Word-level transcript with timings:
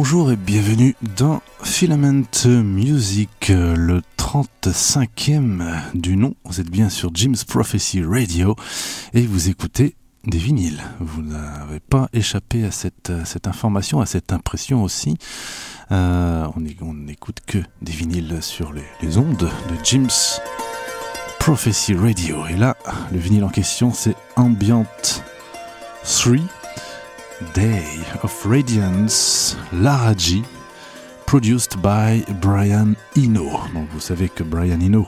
Bonjour 0.00 0.30
et 0.30 0.36
bienvenue 0.36 0.94
dans 1.16 1.42
Filament 1.64 2.22
Music, 2.44 3.48
le 3.48 4.00
35e 4.16 5.74
du 5.92 6.16
nom. 6.16 6.34
Vous 6.44 6.60
êtes 6.60 6.70
bien 6.70 6.88
sur 6.88 7.10
Jim's 7.12 7.42
Prophecy 7.42 8.04
Radio 8.04 8.54
et 9.12 9.22
vous 9.22 9.48
écoutez 9.48 9.96
des 10.24 10.38
vinyles. 10.38 10.80
Vous 11.00 11.22
n'avez 11.22 11.80
pas 11.80 12.08
échappé 12.12 12.64
à 12.64 12.70
cette, 12.70 13.10
information, 13.44 14.00
à 14.00 14.06
cette 14.06 14.32
impression 14.32 14.84
aussi. 14.84 15.16
Euh, 15.90 16.46
on 16.54 16.94
n'écoute 16.94 17.38
que 17.44 17.58
des 17.82 17.92
vinyles 17.92 18.40
sur 18.40 18.72
les, 18.72 18.84
les, 19.02 19.18
ondes 19.18 19.36
de 19.36 19.74
Jim's 19.82 20.40
Prophecy 21.40 21.94
Radio. 21.94 22.46
Et 22.46 22.56
là, 22.56 22.76
le 23.10 23.18
vinyle 23.18 23.42
en 23.42 23.48
question, 23.48 23.92
c'est 23.92 24.14
Ambient 24.36 24.86
3 26.04 26.57
Day 27.54 27.84
of 28.22 28.44
Radiance, 28.44 29.56
Laraji, 29.72 30.42
produced 31.26 31.76
by 31.78 32.24
Brian 32.40 32.94
Eno. 33.16 33.50
Donc 33.74 33.88
vous 33.92 34.00
savez 34.00 34.28
que 34.28 34.42
Brian 34.42 34.80
Eno, 34.80 35.06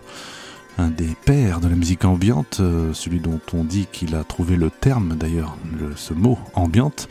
un 0.79 0.89
des 0.89 1.17
pères 1.25 1.61
de 1.61 1.69
la 1.69 1.75
musique 1.75 2.05
ambiante, 2.05 2.59
euh, 2.61 2.93
celui 2.95 3.21
dont 3.21 3.41
on 3.53 3.65
dit 3.65 3.87
qu'il 3.91 4.15
a 4.15 4.25
trouvé 4.25 4.57
le 4.57 4.71
terme 4.71 5.17
d'ailleurs, 5.17 5.57
ce 5.97 6.15
mot 6.15 6.39
ambiante, 6.55 7.09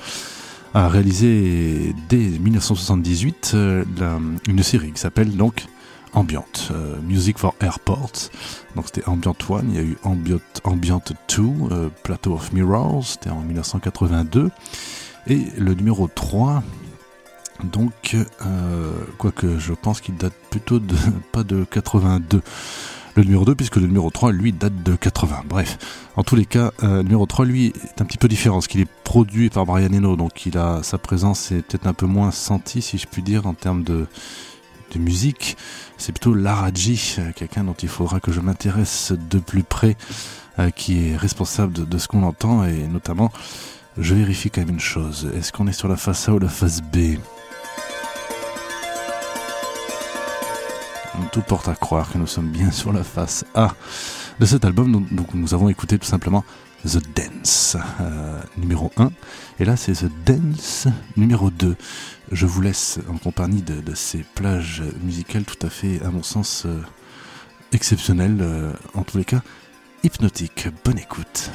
a 0.74 0.88
réalisé 0.88 1.94
dès 2.08 2.18
1978 2.18 3.52
euh, 3.56 3.84
une 4.48 4.64
série 4.64 4.92
qui 4.92 5.00
s'appelle 5.00 5.36
donc 5.36 5.66
Ambient, 6.14 6.46
euh, 6.72 6.96
Music 7.02 7.38
for 7.38 7.56
Airports. 7.62 8.32
Donc 8.76 8.86
c'était 8.86 9.08
Ambient 9.08 9.36
1, 9.50 9.62
il 9.70 9.76
y 9.76 9.78
a 9.78 9.82
eu 9.82 9.98
Ambient, 10.04 10.40
Ambient 10.64 11.04
2, 11.36 11.44
euh, 11.72 11.90
Plateau 12.04 12.34
of 12.34 12.52
Mirrors, 12.52 13.06
c'était 13.06 13.30
en 13.30 13.42
1982. 13.42 14.50
Et 15.30 15.46
le 15.60 15.76
numéro 15.76 16.08
3, 16.08 16.64
donc, 17.64 18.16
euh, 18.16 18.92
quoique 19.20 19.60
je 19.60 19.74
pense 19.74 20.02
qu'il 20.02 20.16
date 20.16 20.34
plutôt 20.50 20.80
de, 20.80 20.96
pas 21.32 21.44
de 21.44 21.66
82, 21.66 22.42
le 23.16 23.24
numéro 23.24 23.46
2, 23.46 23.54
puisque 23.54 23.76
le 23.76 23.86
numéro 23.86 24.10
3, 24.10 24.32
lui, 24.32 24.54
date 24.54 24.82
de 24.82 24.96
80. 24.96 25.44
Bref, 25.48 25.78
en 26.16 26.24
tous 26.24 26.36
les 26.36 26.46
cas, 26.46 26.72
euh, 26.82 26.98
le 26.98 27.04
numéro 27.04 27.28
3, 27.28 27.46
lui, 27.46 27.68
est 27.68 28.02
un 28.02 28.06
petit 28.06 28.18
peu 28.18 28.28
différent, 28.28 28.56
parce 28.56 28.68
qu'il 28.68 28.82
est 28.82 28.90
produit 29.04 29.52
par 29.52 29.68
Brian 29.68 29.94
Eno, 29.94 30.16
donc 30.16 30.48
il 30.48 30.58
a, 30.58 30.82
sa 30.82 30.98
présence 30.98 31.52
est 31.52 31.62
peut-être 31.62 31.86
un 31.86 31.94
peu 31.94 32.08
moins 32.08 32.32
sentie, 32.32 32.82
si 32.82 32.98
je 32.98 33.06
puis 33.06 33.22
dire, 33.22 33.46
en 33.46 33.54
termes 33.54 33.84
de, 33.84 34.08
musique. 34.96 35.56
C'est 35.98 36.12
plutôt 36.12 36.34
Laraji, 36.34 37.18
euh, 37.20 37.32
quelqu'un 37.36 37.64
dont 37.64 37.76
il 37.76 37.90
faudra 37.90 38.20
que 38.20 38.32
je 38.32 38.40
m'intéresse 38.40 39.14
de 39.30 39.38
plus 39.38 39.64
près, 39.64 39.96
qui 40.76 41.08
est 41.08 41.16
responsable 41.16 41.88
de 41.88 41.98
ce 41.98 42.10
qu'on 42.10 42.24
entend, 42.24 42.66
et 42.66 42.86
notamment 42.86 43.32
je 44.00 44.16
vérifie 44.16 44.50
quand 44.50 44.62
même 44.62 44.70
une 44.70 44.80
chose. 44.80 45.30
Est-ce 45.36 45.52
qu'on 45.52 45.68
est 45.68 45.74
sur 45.74 45.88
la 45.88 45.98
face 45.98 46.28
A 46.30 46.34
ou 46.34 46.40
la 46.40 46.50
face 46.50 46.82
B? 46.82 47.18
Tout 51.32 51.42
porte 51.42 51.68
à 51.68 51.76
croire 51.76 52.12
que 52.12 52.18
nous 52.18 52.28
sommes 52.28 52.50
bien 52.50 52.72
sur 52.72 52.92
la 52.92 53.04
face 53.04 53.46
A 53.54 53.76
de 54.40 54.46
cet 54.46 54.66
album. 54.66 55.06
Donc 55.12 55.34
nous 55.34 55.54
avons 55.54 55.70
écouté 55.70 56.00
tout 56.00 56.08
simplement 56.08 56.44
The 56.86 57.02
Dance 57.16 57.78
euh, 58.00 58.42
numéro 58.58 58.92
1. 58.98 59.12
Et 59.60 59.66
là 59.66 59.76
c'est 59.76 59.94
The 59.94 60.10
Dance 60.26 60.88
numéro 61.18 61.50
2. 61.50 61.76
Je 62.32 62.46
vous 62.46 62.62
laisse 62.62 63.00
en 63.10 63.18
compagnie 63.18 63.62
de, 63.62 63.94
ces 63.96 64.26
plages 64.36 64.84
musicales 65.04 65.44
tout 65.44 65.66
à 65.66 65.70
fait, 65.70 66.02
à 66.04 66.10
mon 66.10 66.24
sens, 66.24 66.64
euh, 66.66 66.82
exceptionnelles. 67.74 68.38
Euh, 68.40 68.72
en 68.94 69.04
tous 69.04 69.18
les 69.18 69.26
cas, 69.26 69.42
hypnotiques. 70.04 70.68
Bonne 70.86 71.00
écoute. 71.00 71.52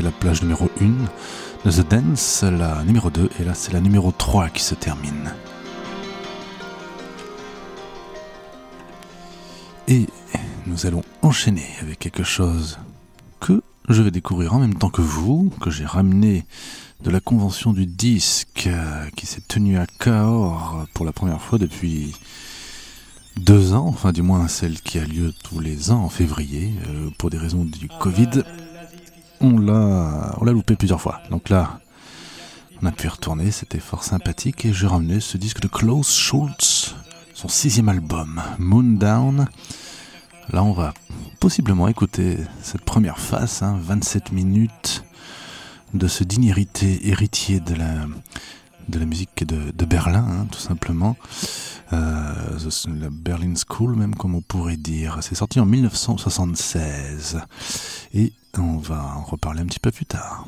La 0.00 0.10
plage 0.10 0.40
numéro 0.40 0.70
1 0.80 0.86
de 1.66 1.70
The 1.70 1.86
Dance, 1.86 2.44
la 2.44 2.82
numéro 2.82 3.10
2, 3.10 3.28
et 3.38 3.44
là 3.44 3.52
c'est 3.52 3.74
la 3.74 3.80
numéro 3.80 4.10
3 4.10 4.48
qui 4.48 4.62
se 4.62 4.74
termine. 4.74 5.34
Et 9.88 10.06
nous 10.66 10.86
allons 10.86 11.02
enchaîner 11.20 11.66
avec 11.82 11.98
quelque 11.98 12.22
chose 12.22 12.78
que 13.38 13.60
je 13.90 14.00
vais 14.00 14.10
découvrir 14.10 14.54
en 14.54 14.60
même 14.60 14.74
temps 14.74 14.88
que 14.88 15.02
vous, 15.02 15.52
que 15.60 15.70
j'ai 15.70 15.84
ramené 15.84 16.46
de 17.02 17.10
la 17.10 17.20
convention 17.20 17.74
du 17.74 17.84
disque 17.84 18.68
euh, 18.68 19.06
qui 19.14 19.26
s'est 19.26 19.42
tenue 19.46 19.76
à 19.76 19.84
Cahors 19.98 20.86
pour 20.94 21.04
la 21.04 21.12
première 21.12 21.42
fois 21.42 21.58
depuis 21.58 22.14
deux 23.36 23.74
ans, 23.74 23.88
enfin 23.88 24.12
du 24.12 24.22
moins 24.22 24.48
celle 24.48 24.80
qui 24.80 24.98
a 24.98 25.04
lieu 25.04 25.34
tous 25.44 25.60
les 25.60 25.90
ans 25.90 26.02
en 26.04 26.08
février, 26.08 26.72
euh, 26.88 27.10
pour 27.18 27.28
des 27.28 27.38
raisons 27.38 27.66
du 27.66 27.88
Covid. 28.00 28.42
On 29.44 29.58
l'a, 29.58 30.36
on 30.40 30.44
loupé 30.44 30.76
plusieurs 30.76 31.00
fois. 31.00 31.20
Donc 31.30 31.48
là, 31.48 31.80
on 32.80 32.86
a 32.86 32.92
pu 32.92 33.08
retourner, 33.08 33.50
c'était 33.50 33.80
fort 33.80 34.04
sympathique 34.04 34.64
et 34.64 34.72
j'ai 34.72 34.86
ramené 34.86 35.18
ce 35.18 35.36
disque 35.36 35.60
de 35.60 35.66
Klaus 35.66 36.16
Schultz, 36.16 36.94
son 37.34 37.48
sixième 37.48 37.88
album, 37.88 38.40
Moon 38.58 38.84
Down. 38.84 39.48
Là, 40.52 40.62
on 40.62 40.72
va 40.72 40.94
possiblement 41.40 41.88
écouter 41.88 42.38
cette 42.62 42.82
première 42.82 43.18
face, 43.18 43.62
27 43.62 44.22
hein, 44.22 44.30
minutes 44.32 45.04
de 45.92 46.06
ce 46.06 46.22
digne 46.22 46.54
héritier 47.02 47.58
de 47.58 47.74
la, 47.74 48.06
de 48.88 48.98
la 49.00 49.06
musique 49.06 49.44
de, 49.44 49.72
de 49.72 49.84
Berlin, 49.84 50.24
hein, 50.28 50.46
tout 50.52 50.60
simplement. 50.60 51.16
Euh, 51.92 52.58
la 53.00 53.10
Berlin 53.10 53.54
School, 53.56 53.96
même 53.96 54.14
comme 54.14 54.36
on 54.36 54.40
pourrait 54.40 54.76
dire. 54.76 55.18
C'est 55.20 55.34
sorti 55.34 55.58
en 55.58 55.66
1976. 55.66 57.40
Et 58.14 58.32
on 58.58 58.78
va 58.78 59.16
en 59.16 59.24
reparler 59.24 59.60
un 59.62 59.66
petit 59.66 59.80
peu 59.80 59.90
plus 59.90 60.06
tard. 60.06 60.46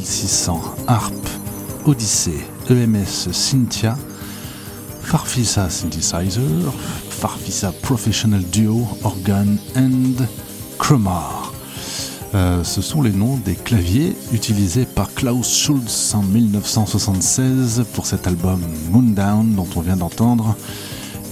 2600, 0.00 0.76
Harp, 0.86 1.12
Odyssey, 1.84 2.40
EMS 2.70 3.32
Cynthia, 3.32 3.98
Farfisa 5.02 5.68
Synthesizer, 5.68 6.40
Farfisa 7.10 7.70
Professional 7.82 8.42
Duo, 8.42 8.88
Organ 9.04 9.58
and 9.76 10.24
Chromar. 10.78 11.52
Euh, 12.34 12.64
ce 12.64 12.80
sont 12.80 13.02
les 13.02 13.10
noms 13.10 13.36
des 13.44 13.54
claviers 13.54 14.16
utilisés 14.32 14.86
par 14.86 15.12
Klaus 15.12 15.54
Schulz 15.54 16.14
en 16.14 16.22
1976 16.22 17.84
pour 17.92 18.06
cet 18.06 18.26
album 18.26 18.60
Moondown 18.90 19.54
dont 19.54 19.68
on 19.76 19.80
vient 19.80 19.96
d'entendre 19.96 20.56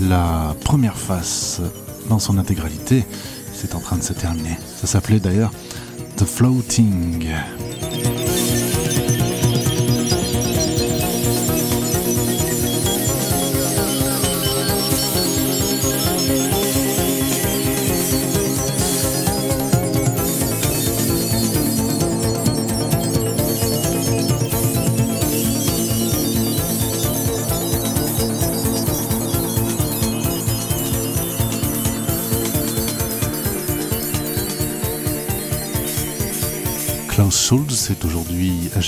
la 0.03 0.55
première 0.65 0.99
face 0.99 1.63
dans 2.11 2.19
son 2.19 2.37
intégralité. 2.37 3.07
C'est 3.55 3.75
en 3.75 3.81
train 3.81 3.97
de 3.97 4.03
se 4.03 4.13
terminer. 4.13 4.59
Ça 4.79 4.87
s'appelait 4.87 5.21
d'ailleurs 5.21 5.53
The 6.17 6.25
Floating. 6.25 7.29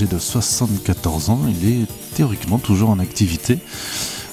De 0.06 0.18
74 0.18 1.30
ans. 1.30 1.40
Il 1.48 1.68
est 1.68 1.86
théoriquement 2.14 2.58
toujours 2.58 2.90
en 2.90 2.98
activité. 2.98 3.58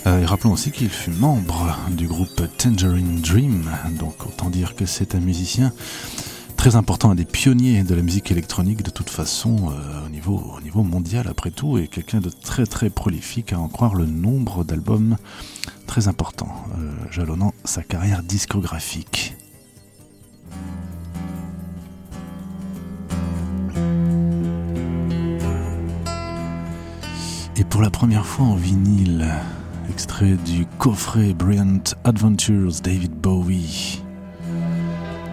Euh, 0.06 0.22
et 0.22 0.26
rappelons 0.26 0.54
aussi 0.54 0.72
qu'il 0.72 0.90
fut 0.90 1.12
membre 1.12 1.78
du 1.92 2.08
groupe 2.08 2.42
Tangerine 2.58 3.22
Dream. 3.22 3.70
Donc 4.00 4.26
autant 4.26 4.50
dire 4.50 4.76
que 4.76 4.86
c'est 4.86 5.16
un 5.16 5.20
musicien 5.20 5.72
très 6.58 6.76
important, 6.76 7.12
un 7.12 7.16
des 7.16 7.26
pionniers 7.26 7.84
de 7.84 7.96
la 7.96 8.02
musique 8.02 8.32
électronique 8.32 8.84
de 8.84 8.90
toute 8.90 9.10
façon 9.10 9.70
euh, 9.70 10.06
au, 10.06 10.10
niveau, 10.10 10.54
au 10.58 10.62
niveau 10.62 10.84
mondial 10.84 11.28
après 11.30 11.52
tout, 11.52 11.78
et 11.78 11.88
quelqu'un 11.88 12.20
de 12.20 12.30
très 12.30 12.66
très 12.66 12.90
prolifique 12.90 13.54
à 13.54 13.60
en 13.60 13.70
croire 13.70 13.96
le 13.96 14.06
nombre 14.06 14.64
d'albums 14.64 15.18
très 15.86 16.08
important, 16.10 16.50
euh, 16.78 16.92
jalonnant 17.12 17.54
sa 17.64 17.84
carrière 17.84 18.24
discographique. 18.24 19.37
Et 27.60 27.64
pour 27.64 27.82
la 27.82 27.90
première 27.90 28.28
fois 28.28 28.46
en 28.46 28.56
vinyle, 28.56 29.28
extrait 29.90 30.36
du 30.46 30.68
coffret 30.78 31.34
Brilliant 31.34 31.82
Adventures 32.04 32.82
David 32.84 33.14
Bowie. 33.14 34.04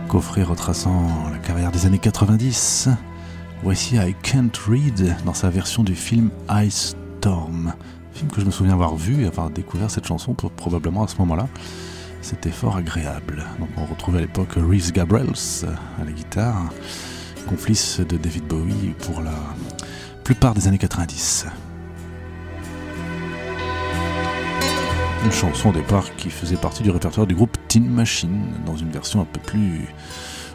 Coffret 0.08 0.42
retraçant 0.42 1.06
la 1.30 1.36
carrière 1.36 1.70
des 1.70 1.84
années 1.84 1.98
90. 1.98 2.88
Voici 3.62 3.96
I 3.96 4.14
Can't 4.22 4.56
Read 4.66 5.14
dans 5.26 5.34
sa 5.34 5.50
version 5.50 5.84
du 5.84 5.94
film 5.94 6.30
Ice 6.64 6.96
Storm. 7.20 7.74
Film 8.14 8.30
que 8.30 8.40
je 8.40 8.46
me 8.46 8.50
souviens 8.50 8.72
avoir 8.72 8.96
vu 8.96 9.24
et 9.24 9.26
avoir 9.26 9.50
découvert 9.50 9.90
cette 9.90 10.06
chanson 10.06 10.32
probablement 10.32 11.04
à 11.04 11.08
ce 11.08 11.18
moment-là. 11.18 11.46
C'était 12.22 12.52
fort 12.52 12.78
agréable. 12.78 13.44
Donc 13.60 13.68
on 13.76 13.84
retrouvait 13.84 14.18
à 14.18 14.22
l'époque 14.22 14.54
Reeves 14.56 14.92
Gabrels 14.92 15.66
à 16.00 16.04
la 16.04 16.12
guitare, 16.12 16.72
complice 17.46 18.00
de 18.00 18.16
David 18.16 18.46
Bowie 18.46 18.94
pour 19.00 19.20
la 19.20 19.34
plupart 20.22 20.54
des 20.54 20.66
années 20.68 20.78
90. 20.78 21.48
Une 25.24 25.32
chanson 25.32 25.70
au 25.70 25.72
départ 25.72 26.14
qui 26.16 26.28
faisait 26.28 26.56
partie 26.56 26.82
du 26.82 26.90
répertoire 26.90 27.26
du 27.26 27.34
groupe 27.34 27.56
Tin 27.68 27.80
Machine 27.80 28.52
dans 28.66 28.76
une 28.76 28.90
version 28.90 29.22
un 29.22 29.24
peu 29.24 29.40
plus, 29.40 29.88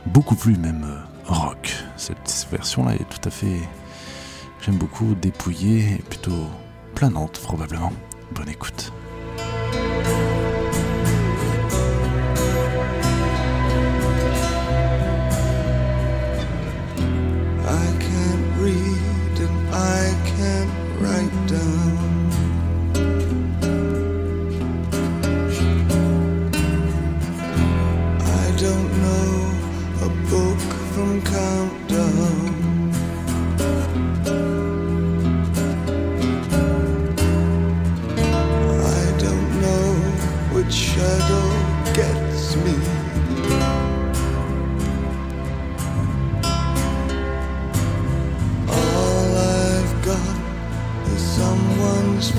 beaucoup 0.05 0.35
plus 0.35 0.57
même 0.57 0.83
euh, 0.83 0.99
rock. 1.25 1.73
Cette 1.97 2.47
version-là 2.51 2.93
est 2.93 3.09
tout 3.09 3.27
à 3.27 3.31
fait, 3.31 3.59
j'aime 4.61 4.75
beaucoup, 4.75 5.15
dépouillée 5.15 5.95
et 5.95 6.03
plutôt 6.03 6.47
planante 6.93 7.39
probablement. 7.39 7.91
Bonne 8.31 8.49
écoute. 8.49 8.91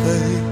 飞。 0.02 0.49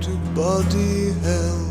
To 0.00 0.10
body 0.34 1.12
hell. 1.24 1.64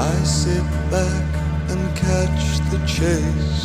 I 0.00 0.14
sit 0.24 0.64
back 0.90 1.26
and 1.70 1.82
catch 1.96 2.58
the 2.70 2.78
chase. 2.86 3.60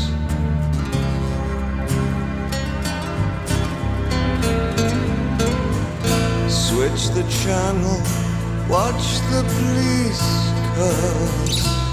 Switch 6.49 7.09
the 7.17 7.25
channel, 7.41 7.99
watch 8.69 9.07
the 9.31 9.41
police 9.55 10.27
cars. 10.75 11.84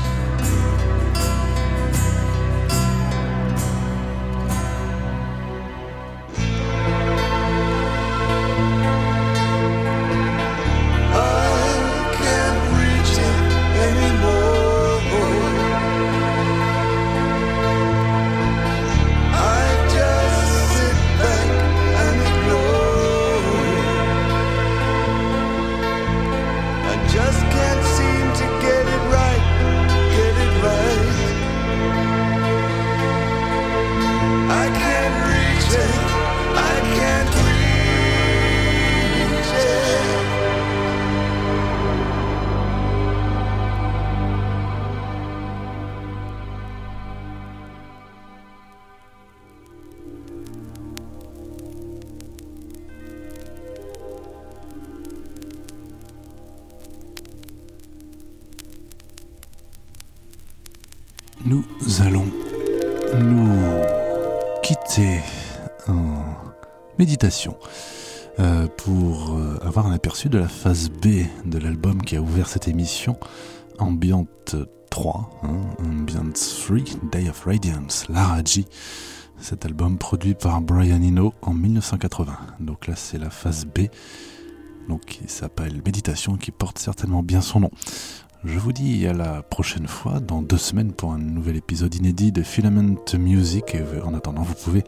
Euh, 68.41 68.67
pour 68.79 69.37
euh, 69.37 69.59
avoir 69.63 69.87
un 69.87 69.93
aperçu 69.93 70.29
de 70.29 70.39
la 70.39 70.49
phase 70.49 70.91
B 70.91 71.25
de 71.45 71.59
l'album 71.59 72.03
qui 72.03 72.17
a 72.17 72.21
ouvert 72.21 72.49
cette 72.49 72.67
émission, 72.67 73.17
Ambient 73.79 74.27
3, 74.91 75.31
hein, 75.45 75.49
Ambient 75.79 76.33
3, 76.33 76.79
Day 77.13 77.29
of 77.29 77.45
Radiance, 77.45 78.09
Laraji. 78.09 78.67
Cet 79.39 79.65
album 79.67 79.99
produit 79.99 80.35
par 80.35 80.61
Brian 80.61 81.03
Eno 81.03 81.33
en 81.43 81.55
1980. 81.55 82.37
Donc 82.61 82.89
là 82.89 82.95
c'est 82.97 83.19
la 83.19 83.31
phase 83.31 83.67
B, 83.67 83.83
donc 84.89 85.05
qui 85.05 85.23
s'appelle 85.29 85.81
Méditation, 85.85 86.37
qui 86.37 86.51
porte 86.51 86.79
certainement 86.79 87.23
bien 87.23 87.41
son 87.41 87.61
nom. 87.61 87.71
Je 88.45 88.59
vous 88.59 88.73
dis 88.73 89.07
à 89.07 89.13
la 89.13 89.43
prochaine 89.43 89.87
fois, 89.87 90.19
dans 90.19 90.43
deux 90.43 90.59
semaines, 90.59 90.93
pour 90.93 91.13
un 91.13 91.19
nouvel 91.19 91.57
épisode 91.57 91.95
inédit 91.95 92.33
de 92.33 92.43
Filament 92.43 92.97
Music. 93.17 93.77
En 94.05 94.15
attendant, 94.15 94.43
vous 94.43 94.55
pouvez 94.55 94.83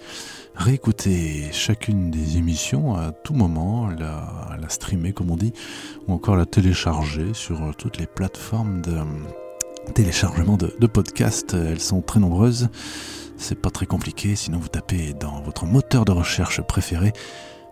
réécouter 0.56 1.50
chacune 1.52 2.10
des 2.10 2.36
émissions 2.36 2.96
à 2.96 3.12
tout 3.12 3.32
moment, 3.32 3.90
la, 3.90 4.58
streamer 4.68 5.12
comme 5.12 5.30
on 5.30 5.36
dit, 5.36 5.52
ou 6.08 6.14
encore 6.14 6.34
la 6.34 6.46
télécharger 6.46 7.32
sur 7.32 7.76
toutes 7.76 7.98
les 7.98 8.08
plateformes 8.08 8.82
de 8.82 8.96
téléchargement 9.94 10.56
de, 10.56 10.74
de 10.76 10.86
podcasts. 10.88 11.54
Elles 11.54 11.80
sont 11.80 12.00
très 12.00 12.18
nombreuses. 12.18 12.68
C'est 13.36 13.60
pas 13.60 13.70
très 13.70 13.86
compliqué, 13.86 14.34
sinon 14.34 14.58
vous 14.58 14.68
tapez 14.68 15.12
dans 15.12 15.42
votre 15.42 15.64
moteur 15.64 16.04
de 16.04 16.10
recherche 16.10 16.60
préféré 16.60 17.12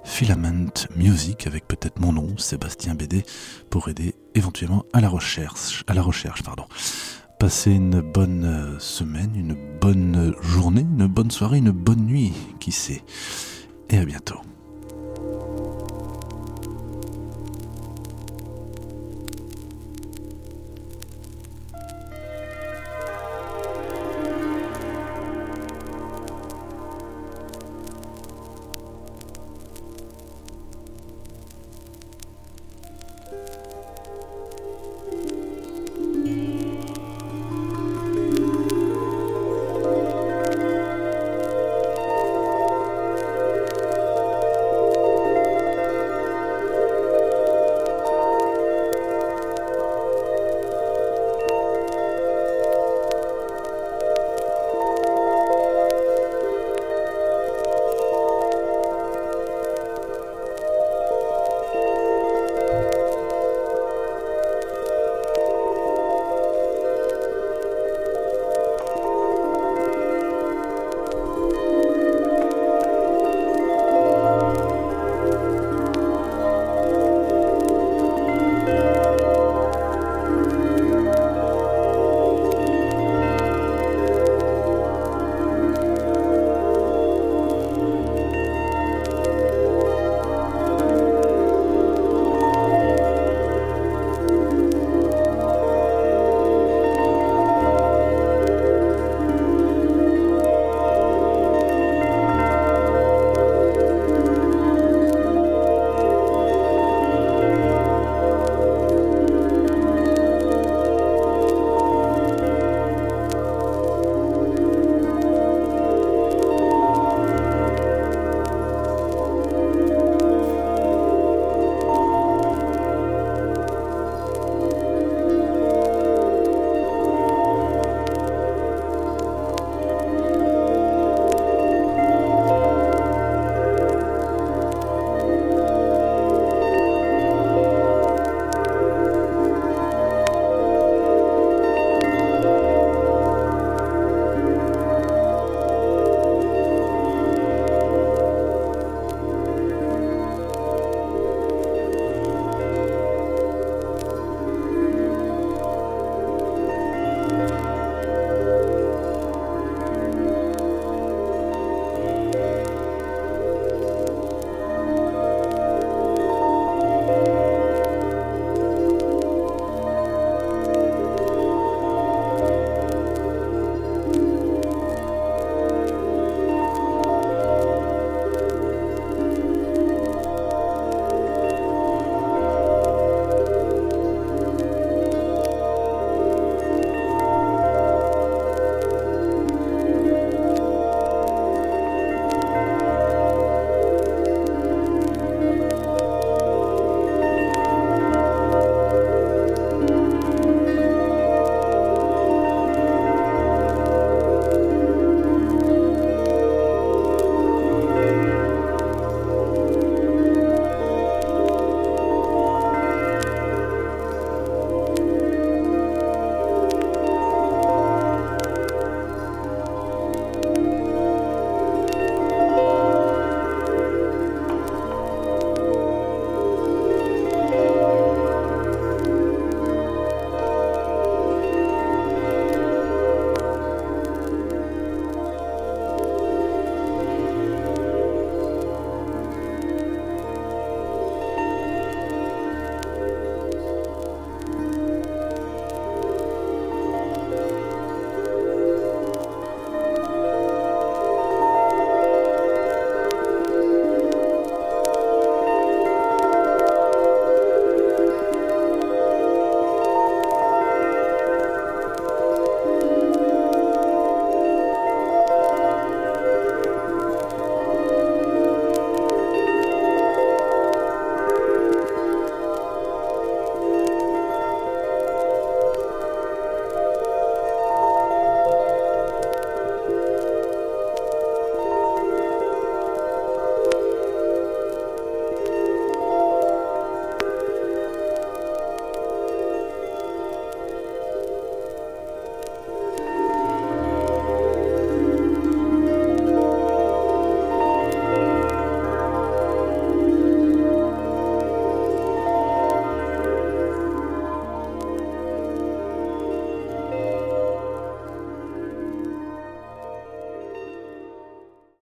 Filament 0.04 0.72
Music 0.96 1.46
avec 1.46 1.66
peut-être 1.66 2.00
mon 2.00 2.12
nom, 2.12 2.36
Sébastien 2.36 2.94
BD, 2.94 3.24
pour 3.70 3.88
aider 3.88 4.14
éventuellement 4.34 4.84
à 4.92 5.00
la 5.00 5.08
recherche. 5.08 5.84
À 5.86 5.94
la 5.94 6.02
recherche 6.02 6.42
pardon. 6.42 6.64
Passez 7.38 7.72
une 7.72 8.00
bonne 8.00 8.44
euh, 8.44 8.78
semaine, 8.78 9.32
une 9.34 9.56
bonne 9.80 10.34
journée, 10.42 10.82
une 10.82 11.06
bonne 11.06 11.30
soirée, 11.30 11.58
une 11.58 11.72
bonne 11.72 12.06
nuit, 12.06 12.32
qui 12.60 12.70
sait. 12.70 13.02
Et 13.90 13.98
à 13.98 14.04
bientôt. 14.04 14.40